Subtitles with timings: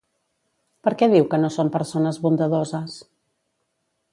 [0.87, 2.97] Per què diu que no són persones bondadoses?